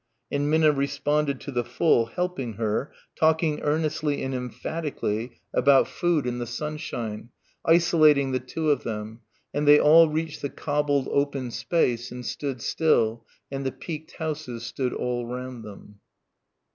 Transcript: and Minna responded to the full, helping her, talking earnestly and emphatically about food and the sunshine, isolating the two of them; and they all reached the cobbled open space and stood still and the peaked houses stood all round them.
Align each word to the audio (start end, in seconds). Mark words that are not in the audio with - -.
and 0.31 0.49
Minna 0.49 0.71
responded 0.71 1.39
to 1.41 1.51
the 1.51 1.63
full, 1.63 2.07
helping 2.07 2.53
her, 2.53 2.91
talking 3.15 3.61
earnestly 3.61 4.23
and 4.23 4.33
emphatically 4.33 5.33
about 5.53 5.87
food 5.87 6.25
and 6.25 6.41
the 6.41 6.47
sunshine, 6.47 7.29
isolating 7.65 8.31
the 8.31 8.39
two 8.39 8.71
of 8.71 8.81
them; 8.83 9.19
and 9.53 9.67
they 9.67 9.79
all 9.79 10.09
reached 10.09 10.41
the 10.41 10.49
cobbled 10.49 11.07
open 11.11 11.51
space 11.51 12.11
and 12.11 12.25
stood 12.25 12.63
still 12.63 13.27
and 13.51 13.63
the 13.63 13.71
peaked 13.71 14.13
houses 14.13 14.65
stood 14.65 14.91
all 14.91 15.27
round 15.27 15.63
them. 15.63 15.99